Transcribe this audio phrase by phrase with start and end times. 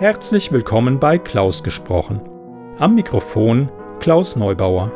[0.00, 2.20] Herzlich willkommen bei Klaus gesprochen.
[2.78, 4.92] Am Mikrofon Klaus Neubauer.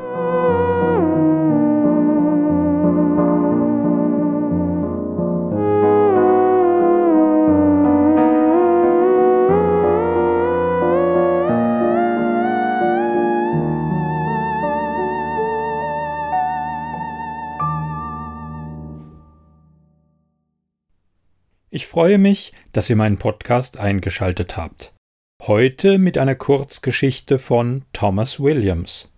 [21.92, 24.94] Freue mich, dass ihr meinen Podcast eingeschaltet habt.
[25.42, 29.12] Heute mit einer Kurzgeschichte von Thomas Williams.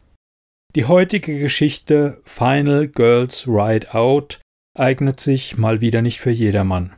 [0.75, 4.41] Die heutige Geschichte Final Girls Ride Out
[4.77, 6.95] eignet sich mal wieder nicht für jedermann.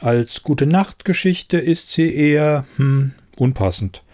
[0.00, 4.04] Als gute Nachtgeschichte ist sie eher hm, unpassend.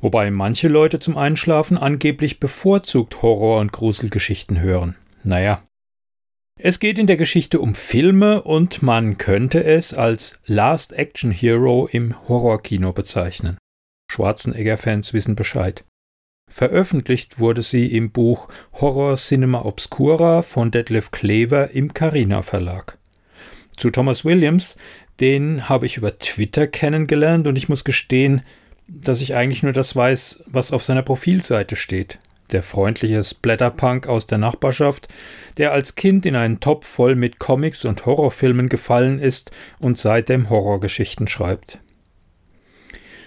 [0.00, 4.96] Wobei manche Leute zum Einschlafen angeblich bevorzugt Horror- und Gruselgeschichten hören.
[5.22, 5.62] Naja,
[6.60, 11.88] es geht in der Geschichte um Filme und man könnte es als Last Action Hero
[11.90, 13.58] im Horrorkino bezeichnen.
[14.10, 15.84] Schwarzenegger-Fans wissen Bescheid.
[16.50, 22.98] Veröffentlicht wurde sie im Buch Horror Cinema Obscura von Detlef Klever im Carina Verlag.
[23.76, 24.78] Zu Thomas Williams,
[25.20, 28.42] den habe ich über Twitter kennengelernt und ich muss gestehen,
[28.88, 32.18] dass ich eigentlich nur das weiß, was auf seiner Profilseite steht
[32.52, 35.08] der freundliche Splatterpunk aus der Nachbarschaft,
[35.56, 40.50] der als Kind in einen Topf voll mit Comics und Horrorfilmen gefallen ist und seitdem
[40.50, 41.78] Horrorgeschichten schreibt.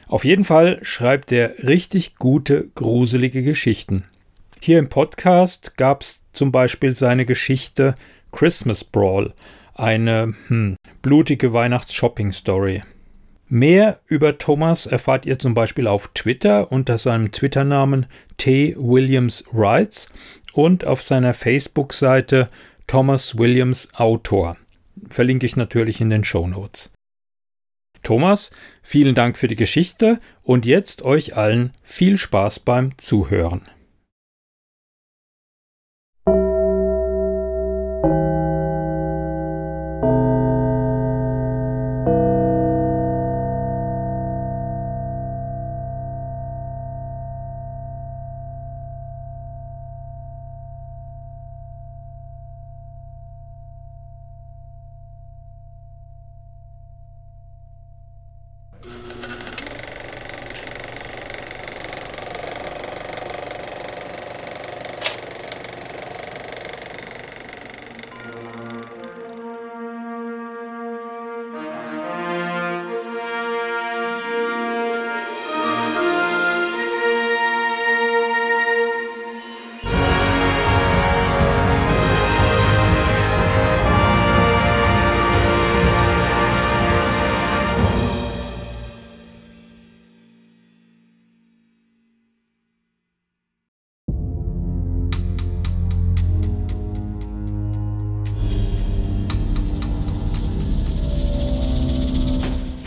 [0.08, 4.04] Auf jeden Fall schreibt er richtig gute, gruselige Geschichten.
[4.60, 7.96] Hier im Podcast gab es zum Beispiel seine Geschichte
[8.32, 9.34] Christmas Brawl,
[9.74, 12.82] eine hm, blutige Weihnachts-Shopping-Story.
[13.54, 18.06] Mehr über Thomas erfahrt ihr zum Beispiel auf Twitter unter seinem Twitter-Namen
[18.38, 18.78] T.
[18.78, 20.08] Williams Writes
[20.54, 22.48] und auf seiner Facebook-Seite
[22.88, 24.56] Thomas Williams Autor.
[25.10, 26.94] Verlinke ich natürlich in den Show Notes.
[28.04, 28.52] Thomas,
[28.82, 33.68] vielen Dank für die Geschichte und jetzt euch allen viel Spaß beim Zuhören.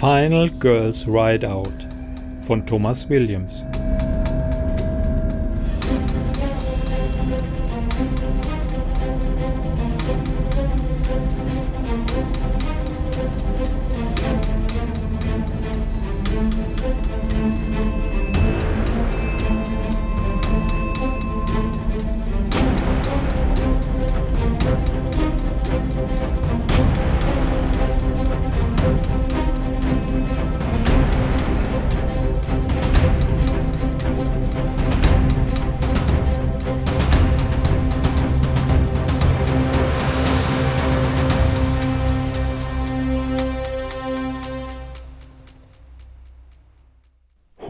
[0.04, 1.72] Final Girls Ride Out
[2.42, 3.64] von Thomas Williams.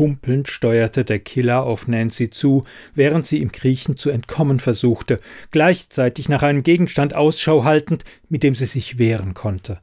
[0.04, 5.18] Humpelnd steuerte der Killer auf Nancy zu, während sie im Kriechen zu entkommen versuchte,
[5.50, 9.80] gleichzeitig nach einem Gegenstand Ausschau haltend, mit dem sie sich wehren konnte.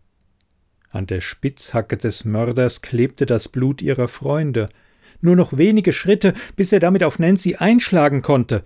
[0.91, 4.67] An der Spitzhacke des Mörders klebte das Blut ihrer Freunde.
[5.21, 8.61] Nur noch wenige Schritte, bis er damit auf Nancy einschlagen konnte.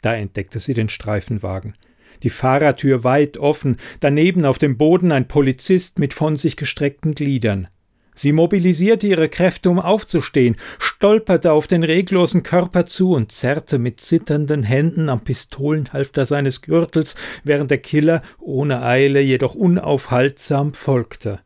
[0.00, 1.74] Da entdeckte sie den Streifenwagen.
[2.22, 7.68] Die Fahrertür weit offen, daneben auf dem Boden ein Polizist mit von sich gestreckten Gliedern.
[8.14, 14.00] Sie mobilisierte ihre Kräfte, um aufzustehen, stolperte auf den reglosen Körper zu und zerrte mit
[14.00, 21.40] zitternden Händen am Pistolenhalfter seines Gürtels, während der Killer ohne Eile, jedoch unaufhaltsam folgte.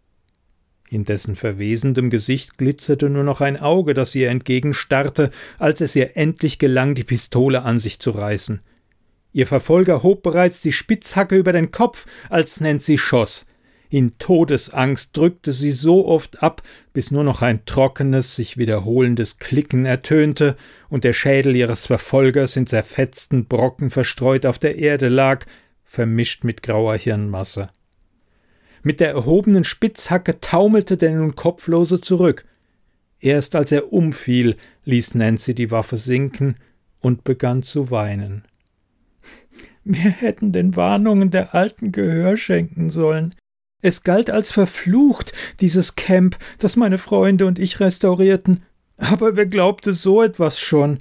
[0.90, 6.16] In dessen verwesendem Gesicht glitzerte nur noch ein Auge, das ihr entgegenstarrte, als es ihr
[6.16, 8.60] endlich gelang, die Pistole an sich zu reißen.
[9.32, 13.46] Ihr Verfolger hob bereits die Spitzhacke über den Kopf, als Nancy schoss.
[13.90, 16.62] In Todesangst drückte sie so oft ab,
[16.92, 20.56] bis nur noch ein trockenes, sich wiederholendes Klicken ertönte
[20.90, 25.46] und der Schädel ihres Verfolgers in zerfetzten Brocken verstreut auf der Erde lag,
[25.84, 27.70] vermischt mit grauer Hirnmasse.
[28.82, 32.44] Mit der erhobenen Spitzhacke taumelte der nun Kopflose zurück.
[33.20, 36.56] Erst als er umfiel, ließ Nancy die Waffe sinken
[37.00, 38.44] und begann zu weinen.
[39.84, 43.34] Wir hätten den Warnungen der Alten Gehör schenken sollen.
[43.80, 48.64] Es galt als verflucht, dieses Camp, das meine Freunde und ich restaurierten.
[48.96, 50.98] Aber wer glaubte so etwas schon?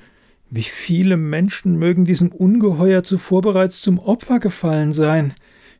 [0.49, 5.33] Wie viele Menschen mögen diesem Ungeheuer zuvor bereits zum Opfer gefallen sein?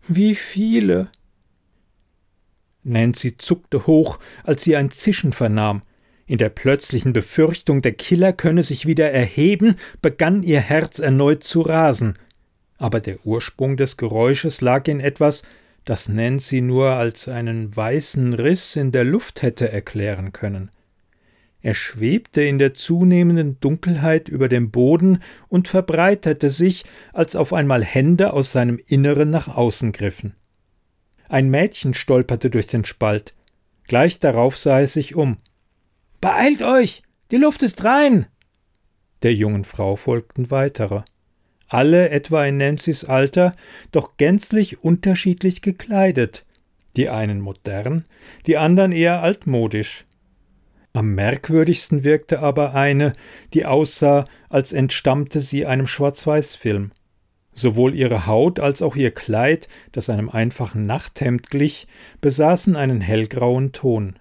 [0.08, 1.10] Wie viele?
[2.84, 5.82] Nancy zuckte hoch, als sie ein Zischen vernahm.
[6.26, 11.62] In der plötzlichen Befürchtung, der Killer könne sich wieder erheben, begann ihr Herz erneut zu
[11.62, 12.16] rasen.
[12.78, 15.44] Aber der Ursprung des Geräusches lag in etwas,
[15.88, 20.70] das Nancy nur als einen weißen Riss in der Luft hätte erklären können.
[21.62, 27.86] Er schwebte in der zunehmenden Dunkelheit über dem Boden und verbreiterte sich, als auf einmal
[27.86, 30.36] Hände aus seinem Inneren nach außen griffen.
[31.30, 33.34] Ein Mädchen stolperte durch den Spalt.
[33.88, 35.38] Gleich darauf sah es sich um.
[36.20, 37.02] Beeilt euch.
[37.32, 38.28] Die Luft ist rein.
[39.24, 41.04] Der jungen Frau folgten weitere
[41.68, 43.56] alle etwa in Nancy's Alter,
[43.92, 46.46] doch gänzlich unterschiedlich gekleidet,
[46.96, 48.06] die einen modern,
[48.46, 50.06] die anderen eher altmodisch.
[50.94, 53.14] Am merkwürdigsten wirkte aber eine,
[53.54, 56.92] die aussah, als entstammte sie einem Schwarz-Weiß-Film.
[57.54, 61.88] Sowohl ihre Haut als auch ihr Kleid, das einem einfachen Nachthemd glich,
[62.22, 64.18] besaßen einen hellgrauen Ton.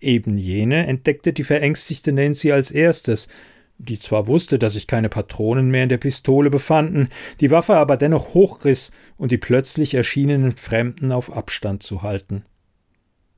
[0.00, 3.28] Eben jene entdeckte die verängstigte Nancy als erstes,
[3.78, 7.08] die zwar wusste, dass sich keine Patronen mehr in der Pistole befanden,
[7.40, 12.44] die Waffe aber dennoch hochriss und die plötzlich erschienenen Fremden auf Abstand zu halten.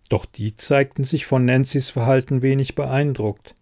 [0.08, 3.54] Doch die zeigten sich von Nancy's Verhalten wenig beeindruckt.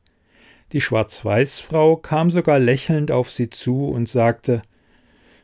[0.73, 4.63] Die Schwarz-Weiß-Frau kam sogar lächelnd auf sie zu und sagte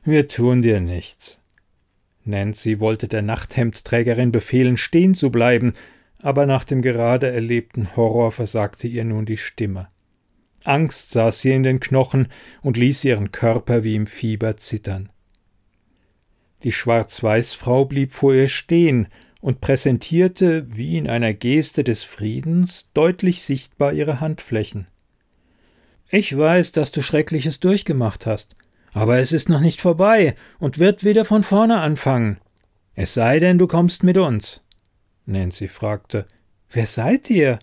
[0.04, 1.40] Wir tun dir nichts.
[2.24, 5.72] Nancy wollte der Nachthemdträgerin befehlen, stehen zu bleiben,
[6.20, 9.88] aber nach dem gerade erlebten Horror versagte ihr nun die Stimme.
[10.64, 12.28] Angst saß sie in den Knochen
[12.62, 15.08] und ließ ihren Körper wie im Fieber zittern.
[16.62, 19.08] Die Schwarz-Weiß-Frau blieb vor ihr stehen
[19.40, 24.86] und präsentierte, wie in einer Geste des Friedens, deutlich sichtbar ihre Handflächen.
[26.10, 28.54] Ich weiß, dass du Schreckliches durchgemacht hast,
[28.92, 32.38] aber es ist noch nicht vorbei und wird wieder von vorne anfangen.
[32.94, 34.62] Es sei denn, du kommst mit uns.
[35.26, 36.26] Nancy fragte.
[36.70, 37.58] Wer seid ihr?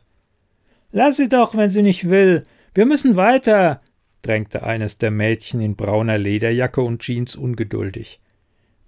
[0.91, 2.43] Lass sie doch, wenn sie nicht will.
[2.73, 3.79] Wir müssen weiter,
[4.21, 8.19] drängte eines der Mädchen in brauner Lederjacke und Jeans ungeduldig.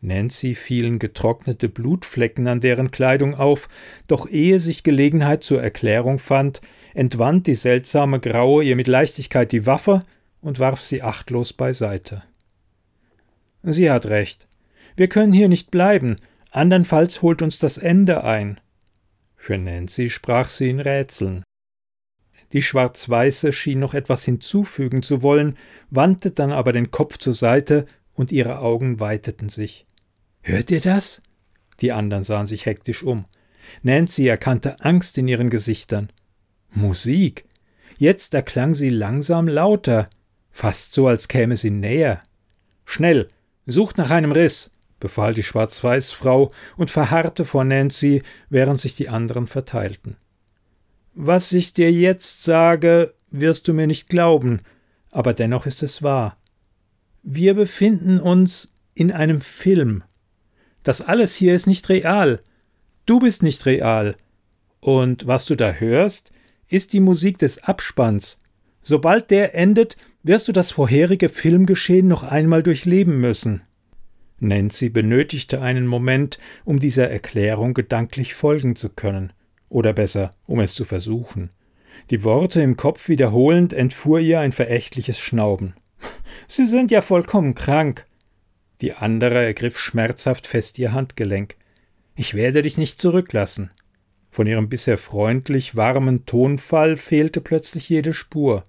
[0.02, 3.68] Nancy fielen getrocknete Blutflecken an deren Kleidung auf,
[4.08, 6.62] doch ehe sich Gelegenheit zur Erklärung fand,
[6.94, 10.04] entwand die seltsame Graue ihr mit Leichtigkeit die Waffe
[10.42, 12.24] und warf sie achtlos beiseite.
[13.64, 14.48] Sie hat recht.
[14.96, 16.18] Wir können hier nicht bleiben,
[16.50, 18.60] andernfalls holt uns das Ende ein.
[19.38, 21.44] Für Nancy sprach sie in Rätseln.
[22.54, 25.58] Die Schwarz-Weiße schien noch etwas hinzufügen zu wollen,
[25.90, 29.86] wandte dann aber den Kopf zur Seite und ihre Augen weiteten sich.
[30.42, 31.22] Hört ihr das?
[31.80, 33.26] Die anderen sahen sich hektisch um.
[33.84, 36.12] Nancy erkannte Angst in ihren Gesichtern.
[36.72, 37.46] Musik.
[37.98, 40.10] Jetzt erklang sie langsam lauter,
[40.50, 42.22] fast so, als käme sie näher.
[42.86, 43.30] Schnell,
[43.66, 49.48] sucht nach einem Riss, befahl die Schwarz-Weiß-Frau und verharrte vor Nancy, während sich die anderen
[49.48, 50.18] verteilten.
[51.14, 54.62] Was ich dir jetzt sage, wirst du mir nicht glauben,
[55.10, 56.38] aber dennoch ist es wahr.
[57.22, 60.04] Wir befinden uns in einem Film.
[60.84, 62.40] Das alles hier ist nicht real.
[63.06, 64.16] Du bist nicht real.
[64.80, 66.32] Und was du da hörst,
[66.70, 68.40] ist die Musik des Abspanns.
[68.82, 73.64] Sobald der endet, wirst du das vorherige Filmgeschehen noch einmal durchleben müssen.
[74.40, 79.34] Nancy benötigte einen Moment, um dieser Erklärung gedanklich folgen zu können
[79.72, 81.50] oder besser, um es zu versuchen.
[82.10, 85.76] Die Worte im Kopf wiederholend entfuhr ihr ein verächtliches Schnauben.
[86.48, 88.06] Sie sind ja vollkommen krank.
[88.82, 91.56] Die andere ergriff schmerzhaft fest ihr Handgelenk.
[92.16, 93.72] Ich werde dich nicht zurücklassen.
[94.30, 98.66] Von ihrem bisher freundlich warmen Tonfall fehlte plötzlich jede Spur.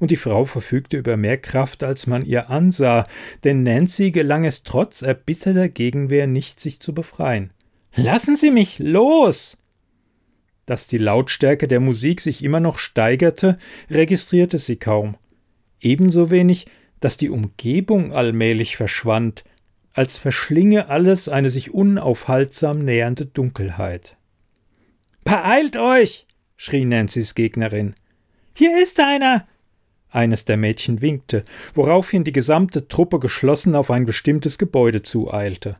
[0.00, 3.06] Und die Frau verfügte über mehr Kraft, als man ihr ansah,
[3.44, 7.52] denn Nancy gelang es trotz erbitterter Gegenwehr nicht, sich zu befreien.
[7.94, 9.58] Lassen Sie mich los!
[10.66, 13.58] Dass die Lautstärke der Musik sich immer noch steigerte,
[13.90, 15.16] registrierte sie kaum.
[15.80, 16.66] Ebenso wenig,
[17.00, 19.44] dass die Umgebung allmählich verschwand,
[19.92, 24.16] als verschlinge alles eine sich unaufhaltsam nähernde Dunkelheit.
[25.22, 26.26] Beeilt euch!
[26.56, 27.94] schrie Nancy's Gegnerin.
[28.54, 29.44] Hier ist einer!
[30.10, 31.42] Eines der Mädchen winkte,
[31.74, 35.76] woraufhin die gesamte Truppe geschlossen auf ein bestimmtes Gebäude zueilte.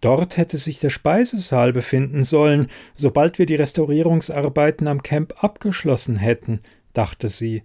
[0.00, 6.60] Dort hätte sich der Speisesaal befinden sollen, sobald wir die Restaurierungsarbeiten am Camp abgeschlossen hätten,
[6.92, 7.62] dachte sie.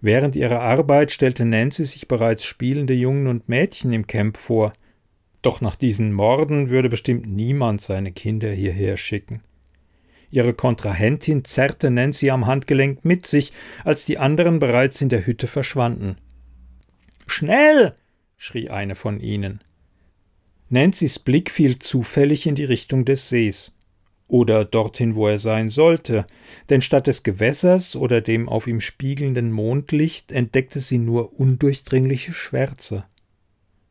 [0.00, 4.72] Während ihrer Arbeit stellte Nancy sich bereits spielende Jungen und Mädchen im Camp vor.
[5.42, 9.42] Doch nach diesen Morden würde bestimmt niemand seine Kinder hierher schicken.
[10.30, 13.52] Ihre Kontrahentin zerrte Nancy am Handgelenk mit sich,
[13.84, 16.16] als die anderen bereits in der Hütte verschwanden.
[17.26, 17.94] Schnell!
[18.36, 19.60] schrie eine von ihnen.
[20.72, 23.76] Nancy's Blick fiel zufällig in die Richtung des Sees.
[24.26, 26.26] Oder dorthin, wo er sein sollte,
[26.70, 33.04] denn statt des Gewässers oder dem auf ihm spiegelnden Mondlicht entdeckte sie nur undurchdringliche Schwärze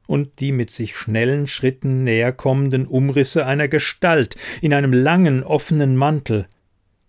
[0.07, 5.95] und die mit sich schnellen Schritten näher kommenden Umrisse einer Gestalt in einem langen, offenen
[5.95, 6.47] Mantel.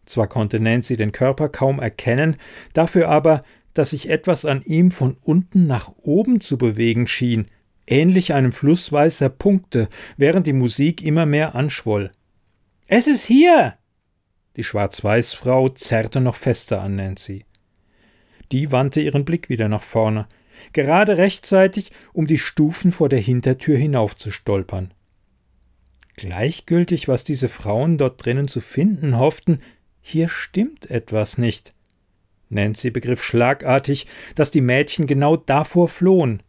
[0.05, 2.37] Zwar konnte Nancy den Körper kaum erkennen,
[2.75, 3.43] dafür aber,
[3.75, 7.47] dass sich etwas an ihm von unten nach oben zu bewegen schien,
[7.87, 12.11] ähnlich einem Fluss weißer Punkte, während die Musik immer mehr anschwoll.
[12.89, 13.75] Es ist hier!
[14.57, 17.45] Die Schwarz-Weiß-Frau zerrte noch fester an Nancy.
[18.53, 20.27] Die wandte ihren Blick wieder nach vorne
[20.73, 24.95] gerade rechtzeitig, um die Stufen vor der Hintertür hinaufzustolpern.
[26.15, 29.61] Gleichgültig, was diese Frauen dort drinnen zu finden hofften,
[30.01, 31.73] hier stimmt etwas nicht.
[32.49, 36.43] Nancy begriff schlagartig, dass die Mädchen genau davor flohen.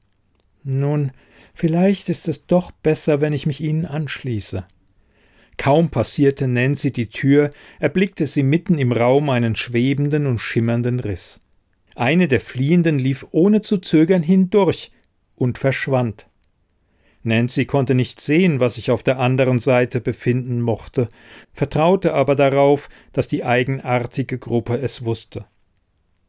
[0.63, 1.11] Nun,
[1.53, 4.65] vielleicht ist es doch besser, wenn ich mich ihnen anschließe.
[5.57, 11.39] Kaum passierte Nancy die Tür, erblickte sie mitten im Raum einen schwebenden und schimmernden Riss.
[11.95, 14.91] Eine der Fliehenden lief ohne zu zögern hindurch
[15.35, 16.27] und verschwand.
[17.21, 21.07] Nancy konnte nicht sehen, was sich auf der anderen Seite befinden mochte,
[21.53, 25.45] vertraute aber darauf, dass die eigenartige Gruppe es wusste.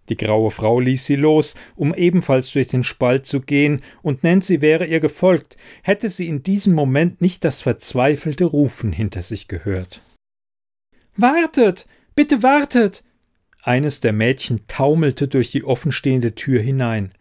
[0.09, 4.61] Die graue Frau ließ sie los, um ebenfalls durch den Spalt zu gehen, und Nancy
[4.61, 10.01] wäre ihr gefolgt, hätte sie in diesem Moment nicht das verzweifelte Rufen hinter sich gehört.
[11.17, 11.87] Wartet.
[12.15, 13.03] Bitte wartet.
[13.63, 17.13] Eines der Mädchen taumelte durch die offenstehende Tür hinein,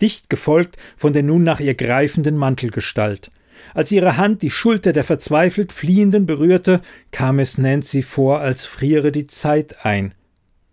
[0.00, 3.30] dicht gefolgt von der nun nach ihr greifenden Mantelgestalt.
[3.72, 6.80] Als ihre Hand die Schulter der verzweifelt Fliehenden berührte,
[7.12, 10.14] kam es Nancy vor, als friere die Zeit ein,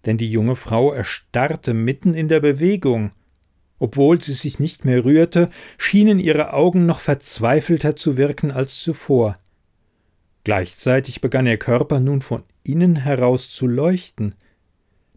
[0.09, 3.11] denn die junge Frau erstarrte mitten in der Bewegung.
[3.77, 9.37] Obwohl sie sich nicht mehr rührte, schienen ihre Augen noch verzweifelter zu wirken als zuvor.
[10.43, 14.33] Gleichzeitig begann ihr Körper nun von innen heraus zu leuchten.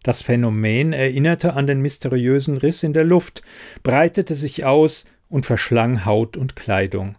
[0.02, 3.40] Das Phänomen erinnerte an den mysteriösen Riss in der Luft,
[3.82, 7.16] breitete sich aus und verschlang Haut und Kleidung.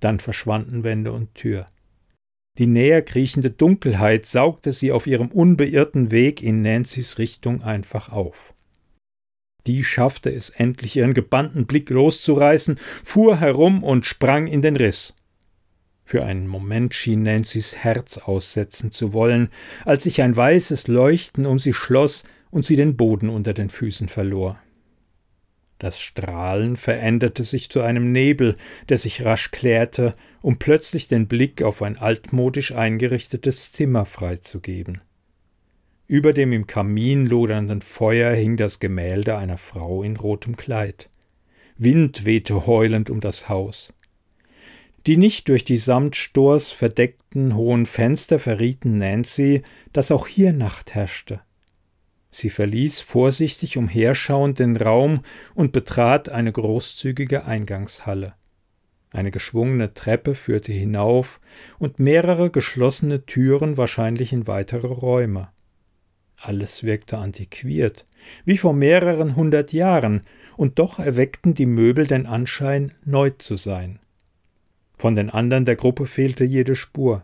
[0.00, 1.66] Dann verschwanden Wände und Tür.
[2.58, 8.54] Die näher kriechende Dunkelheit saugte sie auf ihrem unbeirrten Weg in Nancy's Richtung einfach auf.
[9.66, 15.14] Die schaffte es endlich, ihren gebannten Blick loszureißen, fuhr herum und sprang in den Riss.
[16.04, 19.48] Für einen Moment schien Nancy's Herz aussetzen zu wollen,
[19.84, 24.08] als sich ein weißes Leuchten um sie schloss und sie den Boden unter den Füßen
[24.08, 24.60] verlor.
[25.78, 28.56] Das Strahlen veränderte sich zu einem Nebel,
[28.88, 35.00] der sich rasch klärte, um plötzlich den Blick auf ein altmodisch eingerichtetes Zimmer freizugeben.
[36.06, 41.08] Über dem im Kamin lodernden Feuer hing das Gemälde einer Frau in rotem Kleid.
[41.76, 43.92] Wind wehte heulend um das Haus.
[45.06, 49.62] Die nicht durch die Samtstors verdeckten hohen Fenster verrieten Nancy,
[49.92, 51.40] dass auch hier Nacht herrschte.
[52.36, 55.20] Sie verließ vorsichtig umherschauend den Raum
[55.54, 58.34] und betrat eine großzügige Eingangshalle.
[59.12, 61.40] Eine geschwungene Treppe führte hinauf
[61.78, 65.50] und mehrere geschlossene Türen wahrscheinlich in weitere Räume.
[66.40, 68.04] Alles wirkte antiquiert,
[68.44, 70.22] wie vor mehreren hundert Jahren,
[70.56, 74.00] und doch erweckten die Möbel den Anschein, neu zu sein.
[74.98, 77.22] Von den anderen der Gruppe fehlte jede Spur.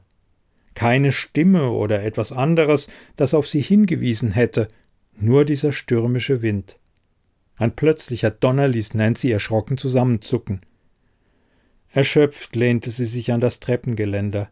[0.75, 4.69] Keine Stimme oder etwas anderes, das auf sie hingewiesen hätte,
[5.21, 6.79] nur dieser stürmische Wind.
[7.57, 10.61] Ein plötzlicher Donner ließ Nancy erschrocken zusammenzucken.
[11.91, 14.49] Erschöpft lehnte sie sich an das Treppengeländer.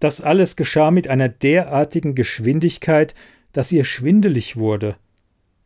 [0.00, 3.14] Das alles geschah mit einer derartigen Geschwindigkeit,
[3.52, 4.96] dass ihr schwindelig wurde.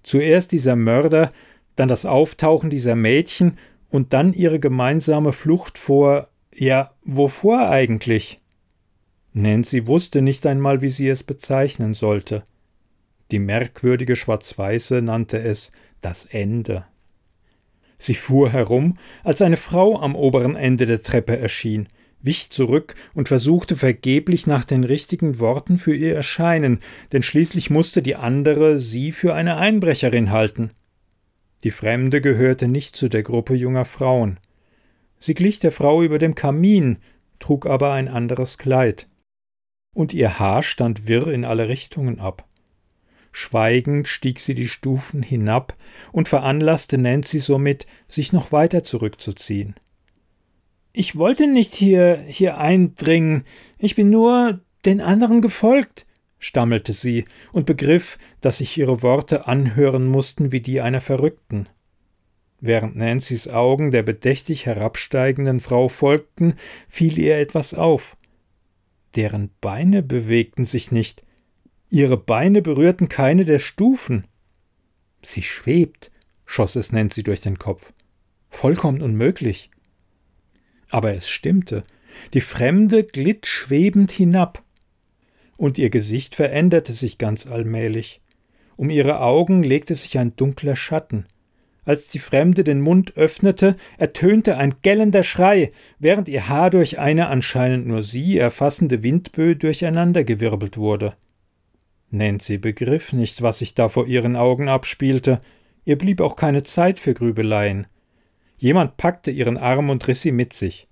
[0.02, 1.32] Zuerst dieser Mörder,
[1.74, 6.28] dann das Auftauchen dieser Mädchen und dann ihre gemeinsame Flucht vor
[6.58, 8.40] ja, wovor eigentlich?
[9.34, 12.44] Nancy wusste nicht einmal, wie sie es bezeichnen sollte.
[13.30, 16.86] Die merkwürdige Schwarz-Weiße nannte es das Ende.
[17.96, 21.88] Sie fuhr herum, als eine Frau am oberen Ende der Treppe erschien,
[22.20, 26.80] wich zurück und versuchte vergeblich nach den richtigen Worten für ihr Erscheinen,
[27.12, 30.70] denn schließlich musste die andere sie für eine Einbrecherin halten.
[31.64, 34.38] Die Fremde gehörte nicht zu der Gruppe junger Frauen.
[35.18, 36.98] Sie glich der Frau über dem Kamin,
[37.38, 39.06] trug aber ein anderes Kleid.
[39.94, 42.46] Und ihr Haar stand wirr in alle Richtungen ab.
[43.38, 45.76] Schweigend stieg sie die Stufen hinab
[46.10, 49.74] und veranlasste Nancy somit, sich noch weiter zurückzuziehen.
[50.94, 53.44] Ich wollte nicht hier, hier eindringen.
[53.78, 56.06] Ich bin nur den anderen gefolgt,
[56.38, 61.68] stammelte sie und begriff, dass sich ihre Worte anhören mussten wie die einer Verrückten.
[62.62, 66.54] Während Nancy's Augen der bedächtig herabsteigenden Frau folgten,
[66.88, 68.16] fiel ihr etwas auf.
[69.14, 71.25] Deren Beine bewegten sich nicht,
[71.88, 74.26] Ihre Beine berührten keine der Stufen.
[75.22, 76.10] Sie schwebt,
[76.44, 77.92] schoss es Nancy durch den Kopf.
[78.48, 79.70] Vollkommen unmöglich.
[80.90, 81.84] Aber es stimmte.
[82.34, 84.64] Die Fremde glitt schwebend hinab.
[85.56, 88.20] Und ihr Gesicht veränderte sich ganz allmählich.
[88.76, 91.26] Um ihre Augen legte sich ein dunkler Schatten.
[91.84, 97.28] Als die Fremde den Mund öffnete, ertönte ein gellender Schrei, während ihr Haar durch eine
[97.28, 101.14] anscheinend nur sie erfassende Windböe durcheinandergewirbelt wurde.
[102.10, 105.40] Nancy begriff nicht, was sich da vor ihren Augen abspielte.
[105.84, 107.86] Ihr blieb auch keine Zeit für Grübeleien.
[108.58, 110.88] Jemand packte ihren Arm und riss sie mit sich.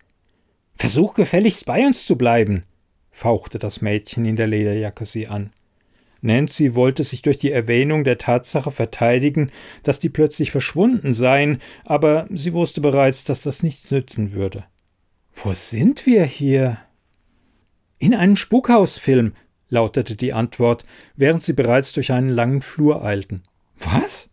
[0.75, 2.64] Versuch gefälligst bei uns zu bleiben,
[3.11, 5.50] fauchte das Mädchen in der Lederjacke sie an.
[6.21, 9.50] Nancy wollte sich durch die Erwähnung der Tatsache verteidigen,
[9.83, 14.64] dass die plötzlich verschwunden seien, aber sie wusste bereits, dass das nichts nützen würde.
[15.35, 16.78] Wo sind wir hier?
[17.99, 19.35] In einem Spukhausfilm,
[19.74, 20.84] lautete die Antwort,
[21.16, 23.42] während sie bereits durch einen langen Flur eilten.
[23.78, 24.30] Was?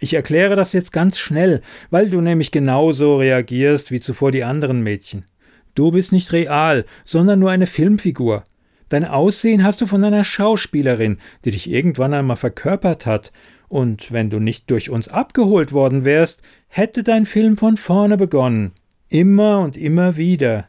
[0.00, 1.60] Ich erkläre das jetzt ganz schnell,
[1.90, 5.26] weil du nämlich genauso reagierst wie zuvor die anderen Mädchen.
[5.74, 8.44] Du bist nicht real, sondern nur eine Filmfigur.
[8.88, 13.32] Dein Aussehen hast du von einer Schauspielerin, die dich irgendwann einmal verkörpert hat,
[13.68, 18.72] und wenn du nicht durch uns abgeholt worden wärst, hätte dein Film von vorne begonnen.
[19.08, 20.66] Immer und immer wieder.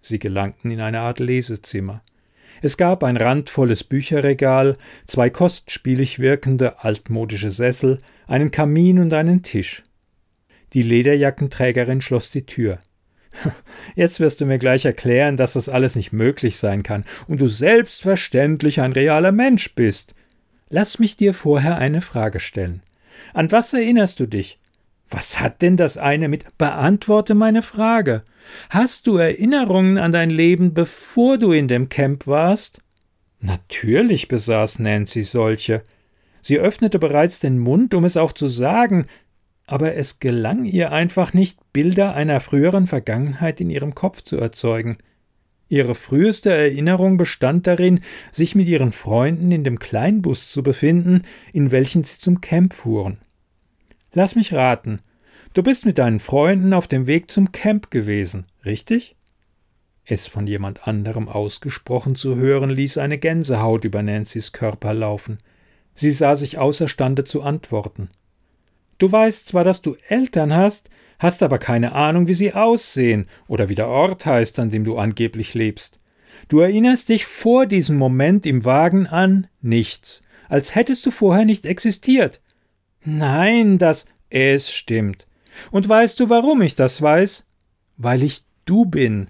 [0.00, 2.02] Sie gelangten in eine Art Lesezimmer.
[2.64, 9.82] Es gab ein randvolles Bücherregal, zwei kostspielig wirkende altmodische Sessel, einen Kamin und einen Tisch.
[10.72, 12.78] Die Lederjackenträgerin schloss die Tür.
[13.96, 17.48] Jetzt wirst du mir gleich erklären, dass das alles nicht möglich sein kann und du
[17.48, 20.14] selbstverständlich ein realer Mensch bist.
[20.70, 22.80] Lass mich dir vorher eine Frage stellen.
[23.34, 24.58] An was erinnerst du dich?
[25.10, 28.22] Was hat denn das eine mit Beantworte meine Frage?
[28.70, 32.80] Hast du Erinnerungen an dein Leben, bevor du in dem Camp warst?
[33.40, 35.82] Natürlich besaß Nancy solche.
[36.40, 39.06] Sie öffnete bereits den Mund, um es auch zu sagen,
[39.66, 44.98] aber es gelang ihr einfach nicht, Bilder einer früheren Vergangenheit in ihrem Kopf zu erzeugen.
[45.68, 51.70] Ihre früheste Erinnerung bestand darin, sich mit ihren Freunden in dem Kleinbus zu befinden, in
[51.70, 53.18] welchen sie zum Camp fuhren.
[54.12, 55.00] Lass mich raten.
[55.54, 59.14] Du bist mit deinen Freunden auf dem Weg zum Camp gewesen, richtig?
[60.04, 65.38] Es von jemand anderem ausgesprochen zu hören, ließ eine Gänsehaut über Nancy's Körper laufen.
[65.94, 68.10] Sie sah sich außerstande zu antworten.
[68.98, 70.90] Du weißt zwar, dass du Eltern hast,
[71.20, 74.98] hast aber keine Ahnung, wie sie aussehen oder wie der Ort heißt, an dem du
[74.98, 76.00] angeblich lebst.
[76.48, 81.64] Du erinnerst dich vor diesem Moment im Wagen an nichts, als hättest du vorher nicht
[81.64, 82.40] existiert.
[83.04, 85.28] Nein, das es stimmt.
[85.70, 87.46] Und weißt du, warum ich das weiß?
[87.96, 89.28] Weil ich du bin.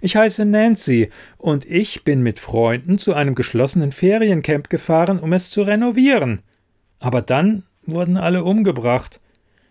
[0.00, 5.50] Ich heiße Nancy und ich bin mit Freunden zu einem geschlossenen Feriencamp gefahren, um es
[5.50, 6.42] zu renovieren.
[6.98, 9.20] Aber dann wurden alle umgebracht.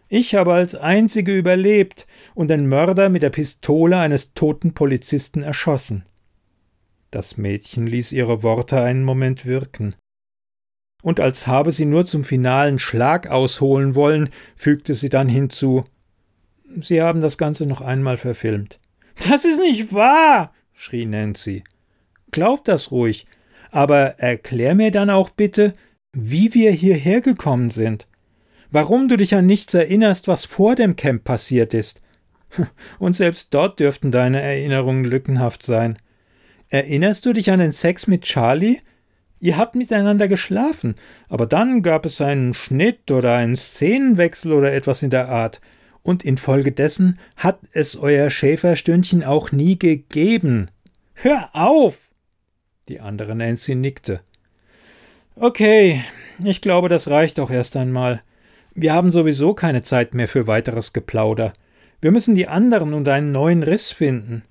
[0.08, 6.06] Ich habe als einzige überlebt und den Mörder mit der Pistole eines toten Polizisten erschossen.
[7.12, 9.96] Das Mädchen ließ ihre Worte einen Moment wirken
[11.06, 15.86] und als habe sie nur zum finalen Schlag ausholen wollen, fügte sie dann hinzu
[16.80, 18.80] Sie haben das Ganze noch einmal verfilmt.
[19.30, 21.64] Das ist nicht wahr, schrie Nancy.
[22.32, 23.26] Glaub das ruhig,
[23.72, 25.74] aber erklär mir dann auch bitte,
[26.12, 28.08] wie wir hierher gekommen sind.
[28.72, 32.02] Warum du dich an nichts erinnerst, was vor dem Camp passiert ist.
[33.00, 35.98] Und selbst dort dürften deine Erinnerungen lückenhaft sein.
[36.70, 38.80] Erinnerst du dich an den Sex mit Charlie,
[39.40, 40.96] Ihr habt miteinander geschlafen,
[41.28, 45.62] aber dann gab es einen Schnitt oder einen Szenenwechsel oder etwas in der Art,
[46.06, 50.70] und infolgedessen hat es euer Schäferstündchen auch nie gegeben.
[51.16, 52.12] Hör auf!
[52.88, 54.22] Die andere Nancy nickte.
[55.36, 56.04] Okay,
[56.44, 58.22] ich glaube, das reicht auch erst einmal.
[58.76, 61.54] Wir haben sowieso keine Zeit mehr für weiteres Geplauder.
[62.02, 64.44] Wir müssen die anderen und einen neuen Riss finden.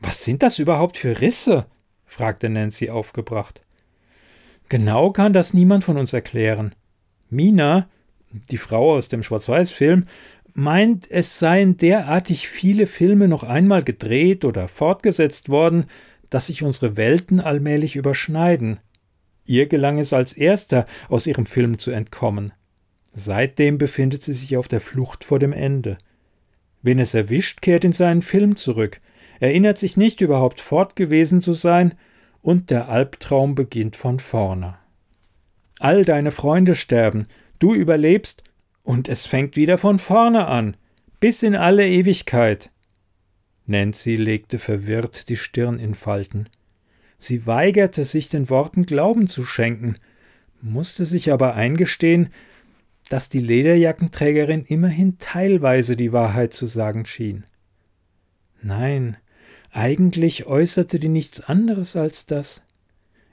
[0.00, 1.66] Was sind das überhaupt für Risse?
[2.06, 3.60] fragte Nancy aufgebracht.
[4.70, 6.74] Genau kann das niemand von uns erklären.
[7.28, 7.86] Mina,
[8.50, 10.06] die Frau aus dem Schwarz-Weiß-Film,
[10.54, 15.86] meint, es seien derartig viele Filme noch einmal gedreht oder fortgesetzt worden,
[16.30, 18.80] dass sich unsere Welten allmählich überschneiden.
[19.44, 22.52] Ihr gelang es als erster, aus ihrem Film zu entkommen.
[23.12, 25.98] Seitdem befindet sie sich auf der Flucht vor dem Ende.
[26.82, 29.00] Wen es erwischt, kehrt in seinen Film zurück,
[29.40, 31.94] erinnert sich nicht überhaupt fort gewesen zu sein,
[32.42, 34.76] und der Albtraum beginnt von vorne.
[35.78, 37.26] All deine Freunde sterben,
[37.58, 38.42] du überlebst,
[38.84, 40.76] und es fängt wieder von vorne an,
[41.18, 42.70] bis in alle Ewigkeit.
[43.66, 46.48] Nancy legte verwirrt die Stirn in Falten.
[47.18, 49.96] Sie weigerte sich, den Worten Glauben zu schenken,
[50.60, 52.28] musste sich aber eingestehen,
[53.08, 57.44] dass die Lederjackenträgerin immerhin teilweise die Wahrheit zu sagen schien.
[58.62, 59.16] Nein,
[59.70, 62.62] eigentlich äußerte die nichts anderes als das.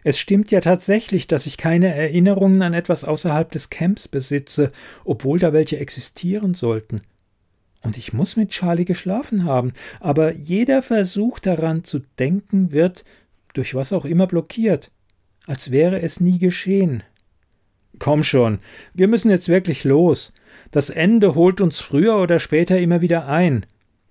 [0.04, 4.72] Es stimmt ja tatsächlich, dass ich keine Erinnerungen an etwas außerhalb des Camps besitze,
[5.06, 7.02] obwohl da welche existieren sollten.
[7.84, 13.04] Und ich muss mit Charlie geschlafen haben, aber jeder Versuch daran zu denken wird,
[13.54, 14.92] durch was auch immer blockiert,
[15.46, 17.04] als wäre es nie geschehen.
[18.00, 18.60] Komm schon,
[18.94, 20.34] wir müssen jetzt wirklich los.
[20.72, 23.66] Das Ende holt uns früher oder später immer wieder ein.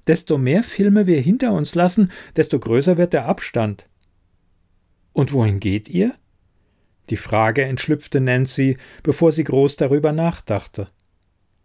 [0.07, 3.87] Desto mehr Filme wir hinter uns lassen, desto größer wird der Abstand.
[5.13, 6.15] Und wohin geht ihr?
[7.11, 10.87] Die Frage entschlüpfte Nancy, bevor sie groß darüber nachdachte.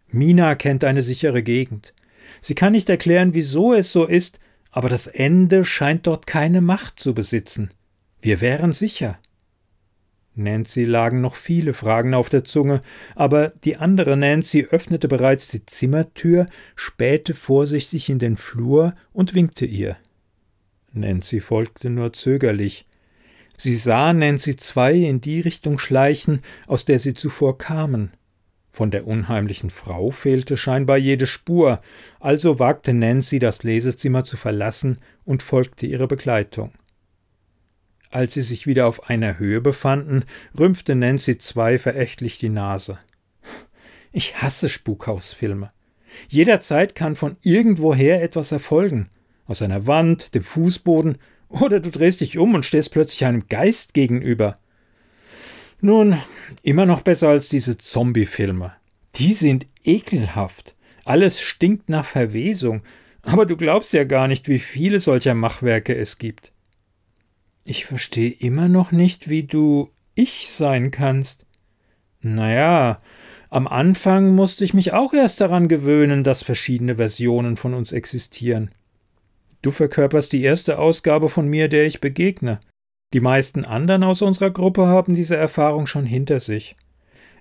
[0.08, 1.94] Mina kennt eine sichere Gegend.
[2.40, 6.98] Sie kann nicht erklären, wieso es so ist, aber das Ende scheint dort keine Macht
[6.98, 7.70] zu besitzen.
[8.20, 9.18] Wir wären sicher.
[10.34, 12.82] Nancy lagen noch viele Fragen auf der Zunge,
[13.14, 19.64] aber die andere Nancy öffnete bereits die Zimmertür, spähte vorsichtig in den Flur und winkte
[19.64, 19.96] ihr.
[20.92, 22.84] Nancy folgte nur zögerlich.
[23.58, 28.12] Sie sah Nancy zwei in die Richtung schleichen, aus der sie zuvor kamen.
[28.70, 31.80] Von der unheimlichen Frau fehlte scheinbar jede Spur,
[32.20, 36.72] also wagte Nancy das Lesezimmer zu verlassen und folgte ihrer Begleitung.
[38.10, 40.24] Als sie sich wieder auf einer Höhe befanden,
[40.58, 42.98] rümpfte Nancy zwei verächtlich die Nase.
[44.12, 45.70] Ich hasse Spukhausfilme.
[46.28, 49.08] Jederzeit kann von irgendwoher etwas erfolgen.
[49.46, 53.94] Aus einer Wand, dem Fußboden, oder du drehst dich um und stehst plötzlich einem Geist
[53.94, 54.58] gegenüber.
[55.80, 56.16] Nun,
[56.62, 58.74] immer noch besser als diese Zombie-Filme.
[59.16, 60.74] Die sind ekelhaft.
[61.04, 62.82] Alles stinkt nach Verwesung.
[63.22, 66.52] Aber du glaubst ja gar nicht, wie viele solcher Machwerke es gibt.
[67.64, 71.44] Ich verstehe immer noch nicht, wie du ich sein kannst.
[72.20, 73.00] Naja,
[73.50, 78.70] am Anfang musste ich mich auch erst daran gewöhnen, dass verschiedene Versionen von uns existieren.
[79.66, 82.60] Du verkörperst die erste Ausgabe von mir, der ich begegne.
[83.12, 86.76] Die meisten anderen aus unserer Gruppe haben diese Erfahrung schon hinter sich.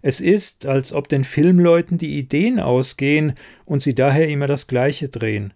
[0.01, 3.35] Es ist, als ob den Filmleuten die Ideen ausgehen
[3.65, 5.53] und sie daher immer das Gleiche drehen.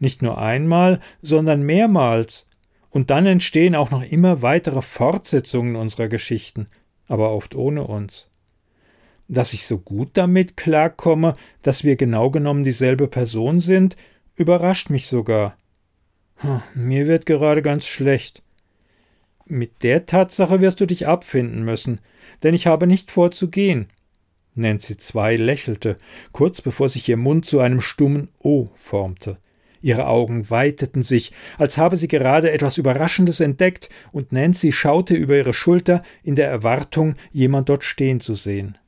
[0.00, 2.48] Nicht nur einmal, sondern mehrmals.
[2.90, 6.66] Und dann entstehen auch noch immer weitere Fortsetzungen unserer Geschichten,
[7.06, 8.28] aber oft ohne uns.
[9.28, 13.94] Dass ich so gut damit klarkomme, dass wir genau genommen dieselbe Person sind,
[14.34, 15.56] überrascht mich sogar.
[16.74, 18.42] Mir wird gerade ganz schlecht.
[19.46, 22.00] Mit der Tatsache wirst du dich abfinden müssen,
[22.42, 23.88] denn ich habe nicht vor zu gehen.
[24.54, 25.96] Nancy II lächelte,
[26.32, 29.38] kurz bevor sich ihr Mund zu einem stummen O formte.
[29.82, 35.36] Ihre Augen weiteten sich, als habe sie gerade etwas Überraschendes entdeckt, und Nancy schaute über
[35.36, 38.78] ihre Schulter in der Erwartung, jemand dort stehen zu sehen.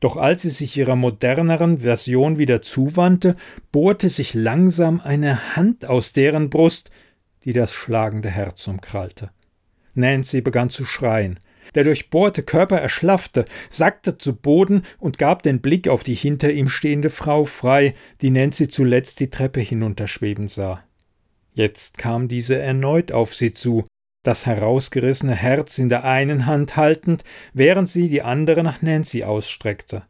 [0.00, 3.36] Doch als sie sich ihrer moderneren Version wieder zuwandte,
[3.70, 6.90] bohrte sich langsam eine Hand aus deren Brust,
[7.44, 9.30] die das schlagende Herz umkrallte.
[9.94, 11.38] Nancy begann zu schreien.
[11.74, 16.68] Der durchbohrte Körper erschlaffte, sackte zu Boden und gab den Blick auf die hinter ihm
[16.68, 20.82] stehende Frau frei, die Nancy zuletzt die Treppe hinunterschweben sah.
[21.52, 23.84] Jetzt kam diese erneut auf sie zu,
[24.22, 30.04] das herausgerissene Herz in der einen Hand haltend, während sie die andere nach Nancy ausstreckte.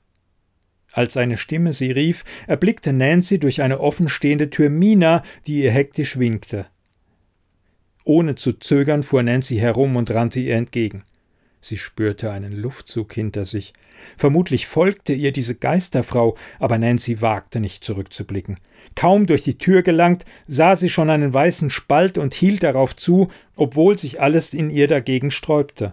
[0.93, 6.19] Als eine Stimme sie rief, erblickte Nancy durch eine offenstehende Tür Mina, die ihr hektisch
[6.19, 6.67] winkte.
[8.05, 11.05] Ohne zu zögern fuhr Nancy herum und rannte ihr entgegen.
[11.61, 13.75] Sie spürte einen Luftzug hinter sich.
[14.17, 18.59] Vermutlich folgte ihr diese Geisterfrau, aber Nancy wagte nicht zurückzublicken.
[18.97, 23.29] Kaum durch die Tür gelangt, sah sie schon einen weißen Spalt und hielt darauf zu,
[23.57, 25.93] obwohl sich alles in ihr dagegen sträubte.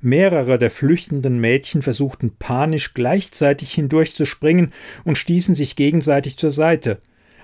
[0.00, 4.72] Mehrere der flüchtenden Mädchen versuchten panisch gleichzeitig hindurchzuspringen
[5.04, 6.98] und stießen sich gegenseitig zur Seite.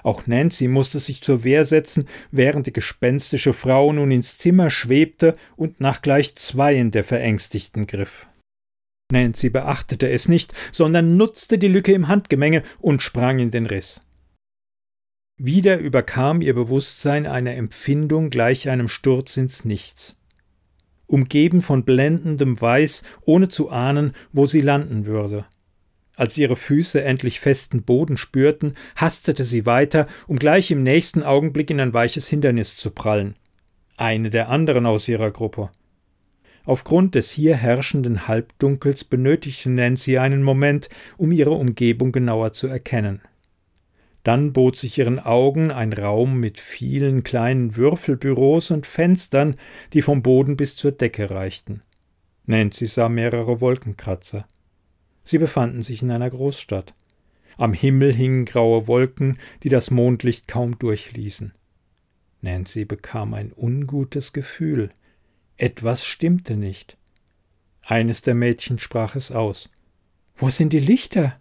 [0.04, 5.36] Auch Nancy musste sich zur Wehr setzen, während die gespenstische Frau nun ins Zimmer schwebte
[5.56, 8.28] und nach gleich zweien der Verängstigten griff.
[9.10, 14.06] Nancy beachtete es nicht, sondern nutzte die Lücke im Handgemenge und sprang in den Riss.
[15.36, 20.16] Wieder überkam ihr Bewusstsein eine Empfindung gleich einem Sturz ins Nichts
[21.06, 25.46] umgeben von blendendem Weiß, ohne zu ahnen, wo sie landen würde.
[26.16, 31.70] Als ihre Füße endlich festen Boden spürten, hastete sie weiter, um gleich im nächsten Augenblick
[31.70, 33.34] in ein weiches Hindernis zu prallen.
[33.96, 35.70] Eine der anderen aus ihrer Gruppe.
[36.64, 43.20] Aufgrund des hier herrschenden Halbdunkels benötigte Nancy einen Moment, um ihre Umgebung genauer zu erkennen.
[44.22, 49.56] Dann bot sich ihren Augen ein Raum mit vielen kleinen Würfelbüros und Fenstern,
[49.92, 51.82] die vom Boden bis zur Decke reichten.
[52.46, 54.46] Nancy sah mehrere Wolkenkratzer.
[55.24, 56.94] Sie befanden sich in einer Großstadt.
[57.56, 61.52] Am Himmel hingen graue Wolken, die das Mondlicht kaum durchließen.
[62.42, 64.90] Nancy bekam ein ungutes Gefühl.
[65.56, 66.98] Etwas stimmte nicht.
[67.86, 69.70] Eines der Mädchen sprach es aus.
[70.36, 71.36] Wo sind die Lichter?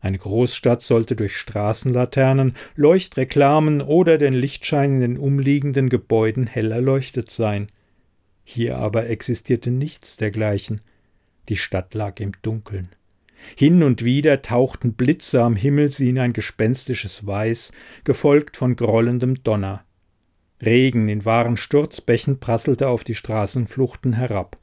[0.00, 7.30] Eine Großstadt sollte durch Straßenlaternen, Leuchtreklamen oder den Lichtschein in den umliegenden Gebäuden hell erleuchtet
[7.30, 7.68] sein.
[8.44, 10.80] Hier aber existierte nichts dergleichen.
[11.48, 12.90] Die Stadt lag im Dunkeln.
[13.56, 17.72] Hin und wieder tauchten Blitze am Himmel sie in ein gespenstisches Weiß,
[18.04, 19.84] gefolgt von grollendem Donner.
[20.60, 24.56] Regen in wahren Sturzbächen prasselte auf die Straßenfluchten herab.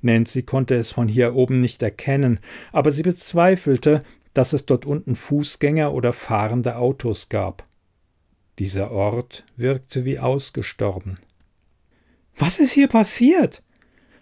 [0.00, 2.40] Nancy konnte es von hier oben nicht erkennen,
[2.72, 4.02] aber sie bezweifelte,
[4.34, 7.64] dass es dort unten Fußgänger oder fahrende Autos gab.
[8.58, 11.18] Dieser Ort wirkte wie ausgestorben.
[12.36, 13.62] Was ist hier passiert?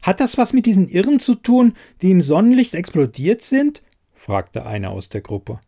[0.05, 3.83] Hat das was mit diesen Irren zu tun, die im Sonnenlicht explodiert sind?
[4.12, 5.61] fragte einer aus der Gruppe.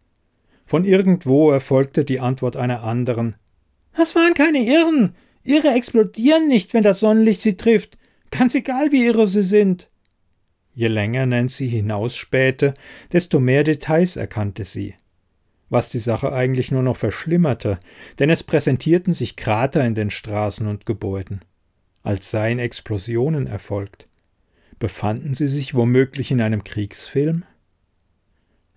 [0.66, 3.36] Von irgendwo erfolgte die Antwort einer anderen.
[3.96, 5.14] Das waren keine Irren.
[5.42, 7.96] Irre explodieren nicht, wenn das Sonnenlicht sie trifft.
[8.30, 9.88] Ganz egal, wie irre sie sind.
[10.74, 12.74] Je länger Nancy hinausspähte,
[13.12, 14.96] desto mehr Details erkannte sie.
[15.70, 17.78] Was die Sache eigentlich nur noch verschlimmerte,
[18.18, 21.40] denn es präsentierten sich Krater in den Straßen und Gebäuden,
[22.02, 24.08] als seien Explosionen erfolgt.
[24.78, 27.44] Befanden sie sich womöglich in einem Kriegsfilm?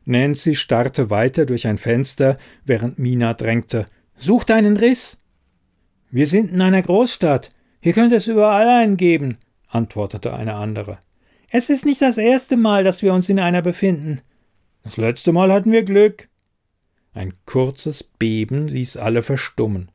[0.06, 3.86] Nancy starrte weiter durch ein Fenster, während Mina drängte.
[4.16, 5.20] Sucht einen Riss!
[6.10, 7.52] Wir sind in einer Großstadt.
[7.82, 11.00] Hier könnte es überall einen geben, antwortete eine andere.
[11.50, 14.22] Es ist nicht das erste Mal, dass wir uns in einer befinden.
[14.84, 16.30] Das letzte Mal hatten wir Glück.
[17.14, 19.92] Ein kurzes Beben ließ alle verstummen.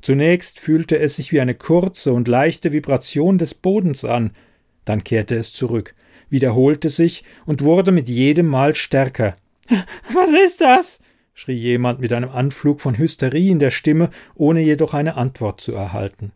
[0.00, 4.32] Zunächst fühlte es sich wie eine kurze und leichte Vibration des Bodens an,
[4.84, 5.94] dann kehrte es zurück,
[6.28, 9.34] wiederholte sich und wurde mit jedem Mal stärker.
[10.12, 11.00] Was ist das?
[11.34, 15.72] schrie jemand mit einem Anflug von Hysterie in der Stimme, ohne jedoch eine Antwort zu
[15.72, 16.32] erhalten.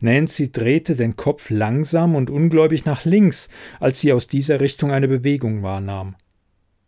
[0.00, 3.48] Nancy drehte den Kopf langsam und ungläubig nach links,
[3.80, 6.14] als sie aus dieser Richtung eine Bewegung wahrnahm.